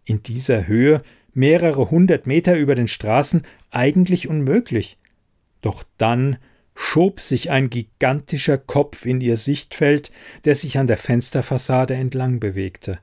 [0.05, 4.99] In dieser Höhe, mehrere hundert Meter über den Straßen, eigentlich unmöglich.
[5.62, 6.37] Doch dann
[6.77, 10.12] schob sich ein gigantischer Kopf in ihr Sichtfeld,
[10.45, 13.01] der sich an der Fensterfassade entlang bewegte.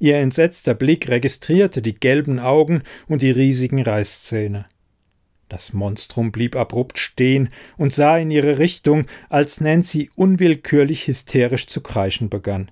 [0.00, 4.66] Ihr entsetzter Blick registrierte die gelben Augen und die riesigen Reißzähne.
[5.48, 11.82] Das Monstrum blieb abrupt stehen und sah in ihre Richtung, als Nancy unwillkürlich hysterisch zu
[11.82, 12.70] kreischen begann.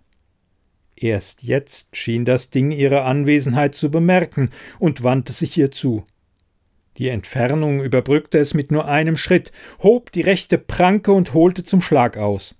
[0.96, 6.04] Erst jetzt schien das Ding ihre Anwesenheit zu bemerken und wandte sich ihr zu.
[6.98, 9.52] Die Entfernung überbrückte es mit nur einem Schritt,
[9.82, 12.56] hob die rechte Pranke und holte zum Schlag aus.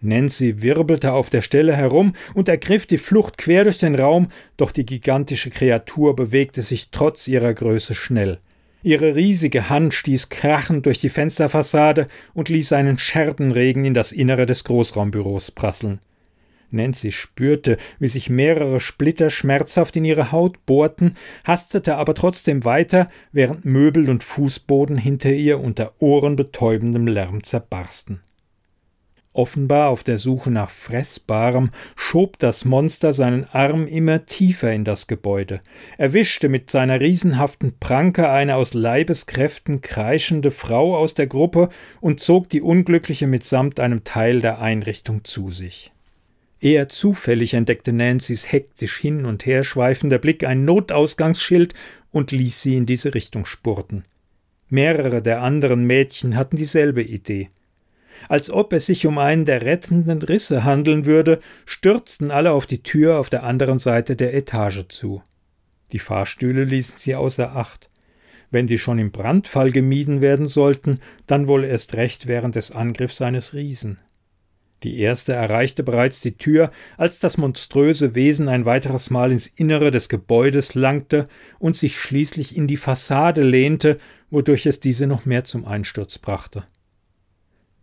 [0.00, 4.72] Nancy wirbelte auf der Stelle herum und ergriff die Flucht quer durch den Raum, doch
[4.72, 8.38] die gigantische Kreatur bewegte sich trotz ihrer Größe schnell.
[8.82, 14.44] Ihre riesige Hand stieß krachend durch die Fensterfassade und ließ einen Scherbenregen in das Innere
[14.44, 16.00] des Großraumbüros prasseln.
[16.72, 23.08] Nancy spürte, wie sich mehrere Splitter schmerzhaft in ihre Haut bohrten, hastete aber trotzdem weiter,
[23.32, 28.20] während Möbel und Fußboden hinter ihr unter ohrenbetäubendem Lärm zerbarsten.
[29.34, 35.06] Offenbar auf der Suche nach Fressbarem schob das Monster seinen Arm immer tiefer in das
[35.06, 35.62] Gebäude,
[35.96, 41.70] erwischte mit seiner riesenhaften Pranke eine aus Leibeskräften kreischende Frau aus der Gruppe
[42.02, 45.91] und zog die Unglückliche mitsamt einem Teil der Einrichtung zu sich.
[46.62, 51.74] Eher zufällig entdeckte Nancy's hektisch hin und her schweifender Blick ein Notausgangsschild
[52.12, 54.04] und ließ sie in diese Richtung spurten.
[54.68, 57.48] Mehrere der anderen Mädchen hatten dieselbe Idee.
[58.28, 62.84] Als ob es sich um einen der rettenden Risse handeln würde, stürzten alle auf die
[62.84, 65.20] Tür auf der anderen Seite der Etage zu.
[65.90, 67.90] Die Fahrstühle ließen sie außer Acht.
[68.52, 73.20] Wenn die schon im Brandfall gemieden werden sollten, dann wohl erst recht während des Angriffs
[73.20, 73.98] eines Riesen.
[74.82, 79.90] Die erste erreichte bereits die Tür, als das monströse Wesen ein weiteres Mal ins Innere
[79.90, 81.26] des Gebäudes langte
[81.58, 83.98] und sich schließlich in die Fassade lehnte,
[84.30, 86.64] wodurch es diese noch mehr zum Einsturz brachte.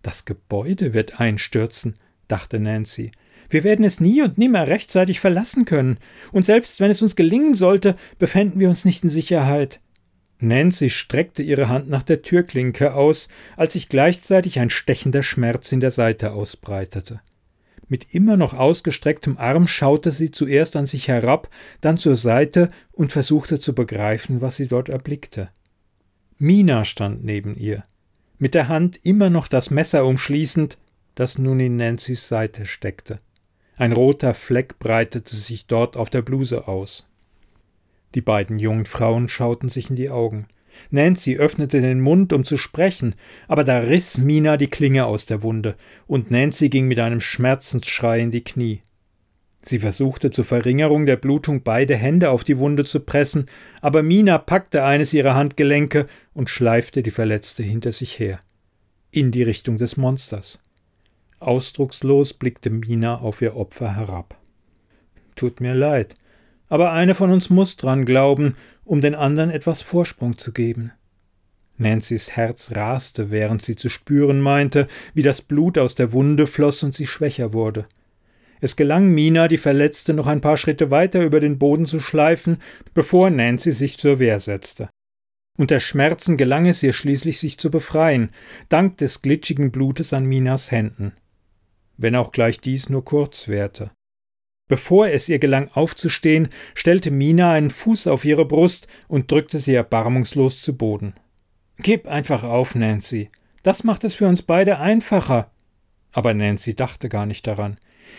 [0.01, 1.93] Das Gebäude wird einstürzen,
[2.27, 3.11] dachte Nancy.
[3.49, 5.97] Wir werden es nie und nimmer rechtzeitig verlassen können,
[6.31, 9.79] und selbst wenn es uns gelingen sollte, befänden wir uns nicht in Sicherheit.
[10.39, 15.81] Nancy streckte ihre Hand nach der Türklinke aus, als sich gleichzeitig ein stechender Schmerz in
[15.81, 17.21] der Seite ausbreitete.
[17.89, 21.49] Mit immer noch ausgestrecktem Arm schaute sie zuerst an sich herab,
[21.81, 25.49] dann zur Seite und versuchte zu begreifen, was sie dort erblickte.
[26.37, 27.83] Mina stand neben ihr,
[28.37, 30.77] mit der Hand immer noch das Messer umschließend,
[31.15, 33.17] das nun in Nancy's Seite steckte.
[33.75, 37.08] Ein roter Fleck breitete sich dort auf der Bluse aus.
[38.15, 40.47] Die beiden jungen Frauen schauten sich in die Augen.
[40.91, 43.15] Nancy öffnete den Mund, um zu sprechen,
[43.47, 45.75] aber da riss Mina die Klinge aus der Wunde,
[46.07, 48.81] und Nancy ging mit einem Schmerzensschrei in die Knie.
[49.61, 53.47] Sie versuchte zur Verringerung der Blutung beide Hände auf die Wunde zu pressen,
[53.81, 58.39] aber Mina packte eines ihrer Handgelenke und schleifte die Verletzte hinter sich her.
[59.11, 60.59] In die Richtung des Monsters.
[61.39, 64.37] Ausdruckslos blickte Mina auf ihr Opfer herab.
[65.35, 66.15] Tut mir leid,
[66.69, 68.55] aber eine von uns muss dran glauben,
[68.85, 70.91] um den anderen etwas Vorsprung zu geben.
[71.77, 76.83] Nancy's Herz raste, während sie zu spüren meinte, wie das Blut aus der Wunde floss
[76.83, 77.85] und sie schwächer wurde.
[78.61, 82.57] Es gelang Mina, die Verletzte noch ein paar Schritte weiter über den Boden zu schleifen,
[82.93, 84.89] bevor Nancy sich zur Wehr setzte.
[85.57, 88.31] Unter Schmerzen gelang es ihr schließlich, sich zu befreien,
[88.67, 91.13] dank des glitschigen Blutes an Minas Händen.
[91.97, 93.91] Wenn auch gleich dies nur kurz währte.
[94.69, 99.73] Bevor es ihr gelang aufzustehen, stellte Mina einen Fuß auf ihre Brust und drückte sie
[99.73, 101.15] erbarmungslos zu Boden.
[101.79, 103.29] Gib einfach auf, Nancy.
[103.63, 105.49] Das macht es für uns beide einfacher.
[106.11, 107.77] Aber Nancy dachte gar nicht daran.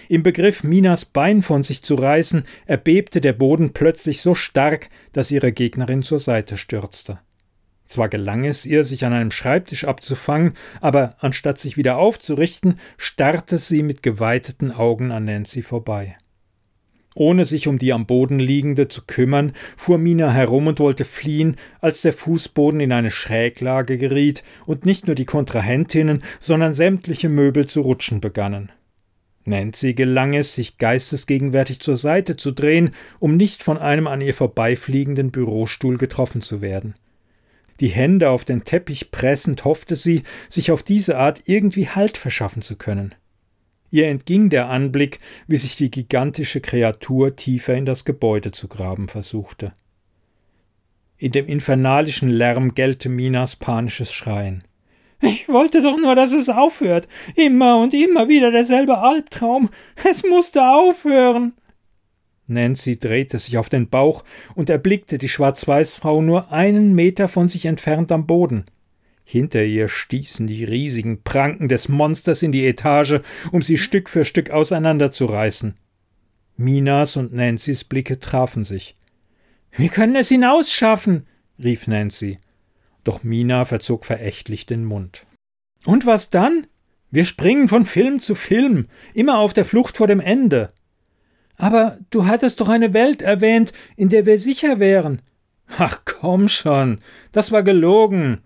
[0.09, 5.31] Im Begriff, Minas Bein von sich zu reißen, erbebte der Boden plötzlich so stark, dass
[5.31, 7.21] ihre Gegnerin zur Seite stürzte.
[7.87, 13.59] Zwar gelang es ihr, sich an einem Schreibtisch abzufangen, aber anstatt sich wieder aufzurichten, starrte
[13.59, 16.17] sie mit geweiteten Augen an Nancy vorbei.
[17.15, 21.57] Ohne sich um die am Boden liegende zu kümmern, fuhr Mina herum und wollte fliehen,
[21.81, 27.67] als der Fußboden in eine Schräglage geriet und nicht nur die Kontrahentinnen, sondern sämtliche Möbel
[27.67, 28.71] zu rutschen begannen.
[29.45, 34.35] Nancy gelang es, sich geistesgegenwärtig zur Seite zu drehen, um nicht von einem an ihr
[34.35, 36.95] vorbeifliegenden Bürostuhl getroffen zu werden.
[37.81, 42.63] Die Hände auf den Teppich pressend hoffte sie, sich auf diese Art irgendwie Halt verschaffen
[42.63, 43.15] zu können.
[43.91, 49.09] Ihr entging der Anblick, wie sich die gigantische Kreatur tiefer in das Gebäude zu graben
[49.09, 49.73] versuchte.
[51.17, 54.65] In dem infernalischen Lärm gellte Minas panisches Schreien.
[55.21, 57.07] Ich wollte doch nur, dass es aufhört.
[57.37, 59.69] Immer und immer wieder derselbe Albtraum.
[60.03, 61.53] Es musste aufhören.
[62.47, 64.25] Nancy drehte sich auf den Bauch
[64.55, 68.65] und erblickte die Schwarz-Weiß-Frau nur einen Meter von sich entfernt am Boden.
[69.31, 73.21] Hinter ihr stießen die riesigen Pranken des Monsters in die Etage,
[73.53, 75.77] um sie Stück für Stück auseinanderzureißen.
[76.57, 78.97] Minas und Nancy's Blicke trafen sich.
[79.71, 81.29] Wir können es hinausschaffen,
[81.63, 82.39] rief Nancy.
[83.05, 85.25] Doch Mina verzog verächtlich den Mund.
[85.87, 86.67] Und was dann?
[87.13, 90.73] Wir springen von Film zu Film, immer auf der Flucht vor dem Ende.
[91.57, 95.23] Aber du hattest doch eine Welt erwähnt, in der wir sicher wären.
[95.79, 96.99] Ach komm schon,
[97.31, 98.41] das war gelogen.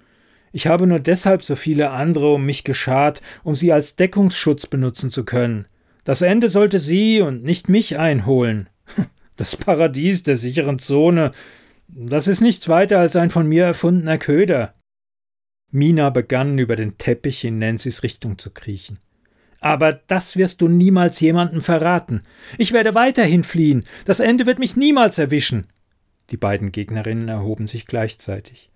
[0.55, 5.11] Ich habe nur deshalb so viele andere um mich geschart, um sie als Deckungsschutz benutzen
[5.11, 5.67] zu können.
[6.05, 8.71] Das Ende sollte sie und nicht mich einholen.
[9.37, 11.33] Das Paradies der sicheren Zone,
[11.89, 14.75] das ist nichts weiter als ein von mir erfundener Köder.
[15.73, 19.01] Mina begann über den Teppich in Nancy's Richtung zu kriechen.
[19.59, 22.23] Aber das wirst du niemals jemandem verraten.
[22.57, 23.83] Ich werde weiterhin fliehen.
[24.05, 25.67] Das Ende wird mich niemals erwischen.
[26.31, 28.71] Die beiden Gegnerinnen erhoben sich gleichzeitig.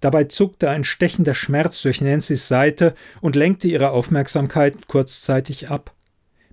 [0.00, 5.94] Dabei zuckte ein stechender Schmerz durch Nancy's Seite und lenkte ihre Aufmerksamkeit kurzzeitig ab.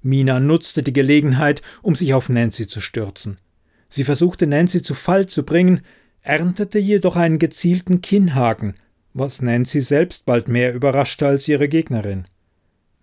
[0.01, 3.37] Mina nutzte die Gelegenheit, um sich auf Nancy zu stürzen.
[3.89, 5.81] Sie versuchte Nancy zu Fall zu bringen,
[6.21, 8.75] erntete jedoch einen gezielten Kinnhaken,
[9.13, 12.25] was Nancy selbst bald mehr überraschte als ihre Gegnerin.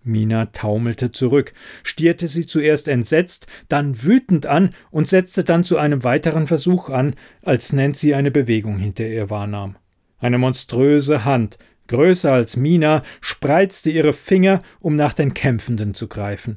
[0.03, 6.05] Mina taumelte zurück, stierte sie zuerst entsetzt, dann wütend an und setzte dann zu einem
[6.05, 9.77] weiteren Versuch an, als Nancy eine Bewegung hinter ihr wahrnahm.
[10.25, 11.59] Eine monströse Hand
[11.89, 16.57] größer als Mina, spreizte ihre Finger, um nach den Kämpfenden zu greifen.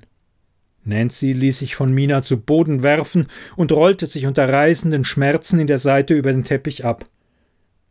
[0.86, 5.68] Nancy ließ sich von Mina zu Boden werfen und rollte sich unter reißenden Schmerzen in
[5.68, 7.04] der Seite über den Teppich ab.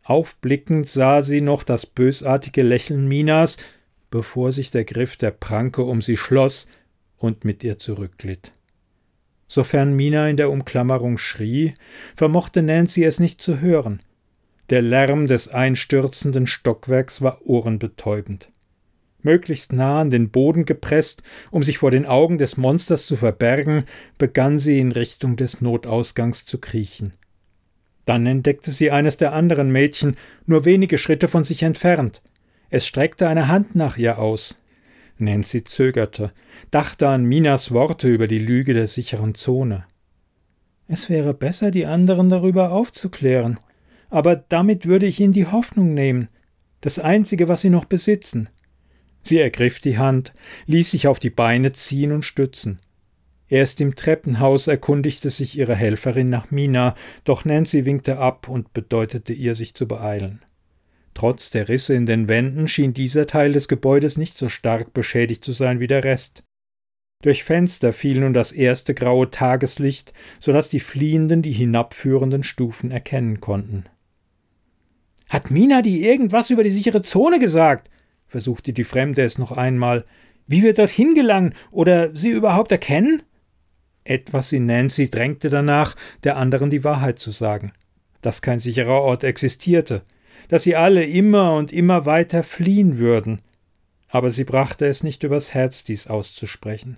[0.01, 3.57] Aufblickend sah sie noch das bösartige Lächeln Minas,
[4.09, 6.65] bevor sich der Griff der Pranke um sie schloss
[7.17, 8.51] und mit ihr zurückglitt.
[9.47, 11.73] Sofern Mina in der Umklammerung schrie,
[12.15, 13.99] vermochte Nancy es nicht zu hören.
[14.69, 18.49] Der Lärm des einstürzenden Stockwerks war ohrenbetäubend.
[19.21, 23.85] Möglichst nah an den Boden gepresst, um sich vor den Augen des Monsters zu verbergen,
[24.17, 27.13] begann sie in Richtung des Notausgangs zu kriechen.
[28.05, 30.15] Dann entdeckte sie eines der anderen Mädchen,
[30.45, 32.21] nur wenige Schritte von sich entfernt.
[32.69, 34.57] Es streckte eine Hand nach ihr aus.
[35.17, 36.31] Nancy zögerte,
[36.71, 39.85] dachte an Minas Worte über die Lüge der sicheren Zone.
[40.87, 43.57] Es wäre besser, die anderen darüber aufzuklären,
[44.09, 46.29] aber damit würde ich ihnen die Hoffnung nehmen,
[46.81, 48.49] das einzige, was sie noch besitzen.
[49.23, 50.33] Sie ergriff die Hand,
[50.67, 52.79] ließ sich auf die Beine ziehen und stützen.
[53.49, 59.33] Erst im Treppenhaus erkundigte sich ihre Helferin nach Mina, doch Nancy winkte ab und bedeutete
[59.33, 60.41] ihr, sich zu beeilen.
[61.13, 65.43] Trotz der Risse in den Wänden schien dieser Teil des Gebäudes nicht so stark beschädigt
[65.43, 66.43] zu sein wie der Rest.
[67.23, 72.91] Durch Fenster fiel nun das erste graue Tageslicht, so dass die Fliehenden die hinabführenden Stufen
[72.91, 73.85] erkennen konnten.
[75.29, 77.89] Hat Mina die irgendwas über die sichere Zone gesagt?
[78.27, 80.05] versuchte die Fremde es noch einmal.
[80.47, 83.23] Wie wir dorthin gelangen oder sie überhaupt erkennen?
[84.03, 87.73] Etwas in Nancy drängte danach, der anderen die Wahrheit zu sagen,
[88.21, 90.03] dass kein sicherer Ort existierte,
[90.47, 93.41] dass sie alle immer und immer weiter fliehen würden,
[94.09, 96.97] aber sie brachte es nicht übers Herz, dies auszusprechen.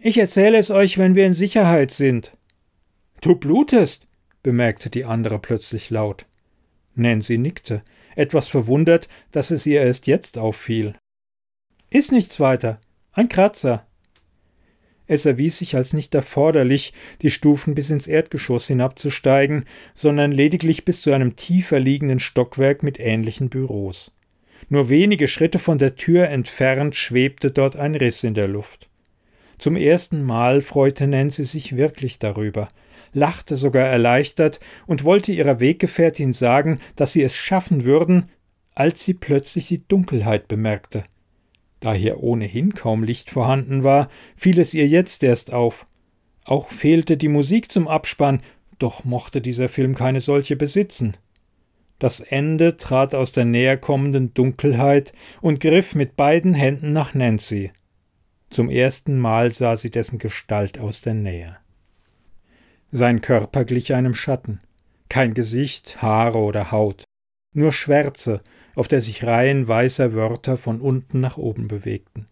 [0.00, 2.36] Ich erzähle es euch, wenn wir in Sicherheit sind.
[3.20, 4.06] Du blutest,
[4.42, 6.26] bemerkte die andere plötzlich laut.
[6.98, 7.82] Nancy nickte,
[8.16, 10.94] etwas verwundert, dass es ihr erst jetzt auffiel.
[11.90, 12.80] Ist nichts weiter.
[13.12, 13.86] Ein Kratzer.
[15.06, 16.92] Es erwies sich als nicht erforderlich,
[17.22, 23.00] die Stufen bis ins Erdgeschoss hinabzusteigen, sondern lediglich bis zu einem tiefer liegenden Stockwerk mit
[23.00, 24.12] ähnlichen Büros.
[24.68, 28.88] Nur wenige Schritte von der Tür entfernt schwebte dort ein Riss in der Luft.
[29.56, 32.68] Zum ersten Mal freute Nancy sich wirklich darüber,
[33.12, 38.26] lachte sogar erleichtert und wollte ihrer Weggefährtin sagen, dass sie es schaffen würden,
[38.74, 41.04] als sie plötzlich die Dunkelheit bemerkte.
[41.80, 45.86] Da hier ohnehin kaum Licht vorhanden war, fiel es ihr jetzt erst auf.
[46.44, 48.42] Auch fehlte die Musik zum Abspann,
[48.78, 51.16] doch mochte dieser Film keine solche besitzen.
[51.98, 57.72] Das Ende trat aus der näher kommenden Dunkelheit und griff mit beiden Händen nach Nancy.
[58.50, 61.56] Zum ersten Mal sah sie dessen Gestalt aus der Nähe.
[62.90, 64.60] Sein Körper glich einem Schatten.
[65.10, 67.04] Kein Gesicht, Haare oder Haut.
[67.52, 68.40] Nur Schwärze,
[68.74, 72.28] auf der sich Reihen weißer Wörter von unten nach oben bewegten.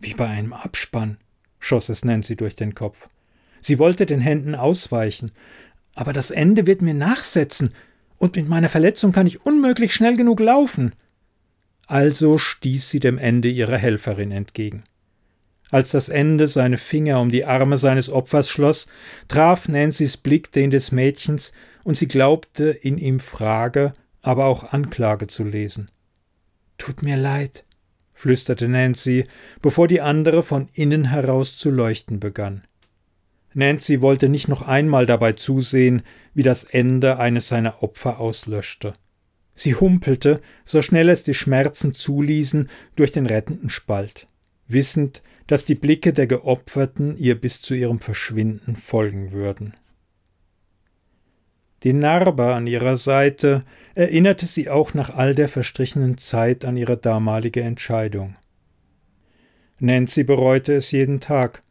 [0.00, 1.18] Wie bei einem Abspann,
[1.60, 3.08] schoss es Nancy durch den Kopf.
[3.60, 5.32] Sie wollte den Händen ausweichen.
[5.94, 7.74] Aber das Ende wird mir nachsetzen,
[8.16, 10.92] und mit meiner Verletzung kann ich unmöglich schnell genug laufen.
[11.86, 14.84] Also stieß sie dem Ende ihrer Helferin entgegen.
[15.70, 18.86] Als das Ende seine Finger um die Arme seines Opfers schloss,
[19.28, 21.52] traf Nancy's Blick den des Mädchens,
[21.84, 23.92] und sie glaubte, in ihm Frage,
[24.22, 25.90] aber auch Anklage zu lesen.
[26.76, 27.64] Tut mir leid,
[28.12, 29.26] flüsterte Nancy,
[29.62, 32.64] bevor die andere von innen heraus zu leuchten begann.
[33.54, 36.02] Nancy wollte nicht noch einmal dabei zusehen,
[36.34, 38.94] wie das Ende eines seiner Opfer auslöschte.
[39.54, 44.26] Sie humpelte, so schnell es die Schmerzen zuließen, durch den rettenden Spalt,
[44.68, 49.74] wissend, dass die Blicke der Geopferten ihr bis zu ihrem Verschwinden folgen würden.
[51.82, 56.96] Die Narbe an ihrer Seite erinnerte sie auch nach all der verstrichenen Zeit an ihre
[56.96, 58.36] damalige Entscheidung.
[59.78, 61.62] Nancy bereute es jeden Tag,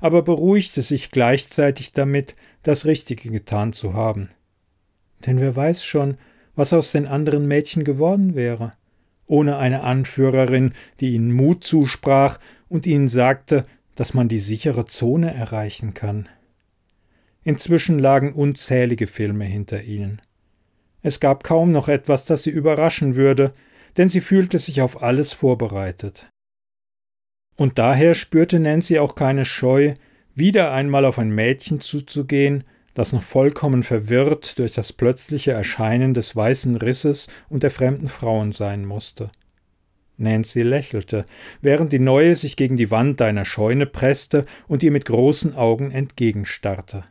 [0.00, 4.30] aber beruhigte sich gleichzeitig damit, das Richtige getan zu haben.
[5.26, 6.16] Denn wer weiß schon,
[6.54, 8.70] was aus den anderen Mädchen geworden wäre,
[9.26, 12.38] ohne eine Anführerin, die ihnen Mut zusprach
[12.68, 13.64] und ihnen sagte,
[13.94, 16.28] dass man die sichere Zone erreichen kann.
[17.42, 20.20] Inzwischen lagen unzählige Filme hinter ihnen.
[21.02, 23.52] Es gab kaum noch etwas, das sie überraschen würde,
[23.96, 26.28] denn sie fühlte sich auf alles vorbereitet.
[27.56, 29.94] Und daher spürte Nancy auch keine Scheu,
[30.34, 36.34] wieder einmal auf ein Mädchen zuzugehen, das noch vollkommen verwirrt durch das plötzliche Erscheinen des
[36.34, 39.30] weißen Risses und der fremden Frauen sein musste.
[40.18, 41.26] Nancy lächelte,
[41.60, 45.90] während die Neue sich gegen die Wand einer Scheune presste und ihr mit großen Augen
[45.90, 47.04] entgegenstarrte.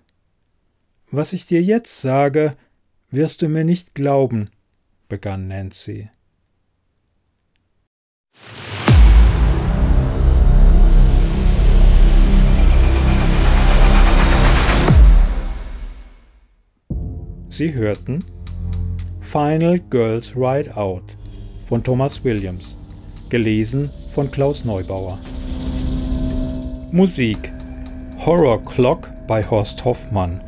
[1.12, 2.56] Was ich dir jetzt sage,
[3.10, 4.50] wirst du mir nicht glauben,
[5.08, 6.10] begann Nancy.
[17.48, 18.22] Sie hörten
[19.22, 21.16] Final Girls Ride Out
[21.70, 22.85] von Thomas Williams
[23.30, 25.18] gelesen von Klaus Neubauer.
[26.92, 27.52] Musik
[28.26, 30.42] Horror Clock bei Horst Hoffmann.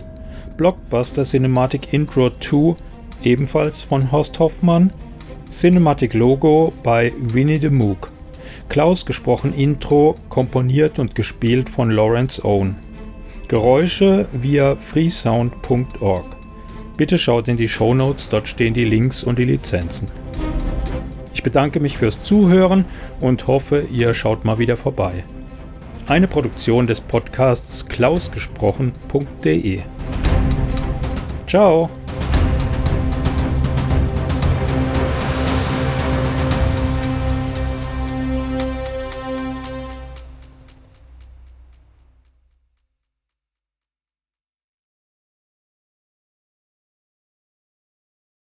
[0.56, 2.76] Blockbuster Cinematic Intro 2
[3.24, 4.92] ebenfalls von Horst Hoffmann.
[5.50, 8.12] Cinematic Logo bei Winnie the Mook.
[8.70, 12.76] Klaus gesprochen Intro, komponiert und gespielt von Lawrence Owen.
[13.48, 16.26] Geräusche via freesound.org.
[16.98, 20.08] Bitte schaut in die Show Notes, dort stehen die Links und die Lizenzen.
[21.38, 22.86] Ich bedanke mich fürs Zuhören
[23.20, 25.24] und hoffe, ihr schaut mal wieder vorbei.
[26.08, 29.82] Eine Produktion des Podcasts klausgesprochen.de.
[31.46, 31.92] Ciao!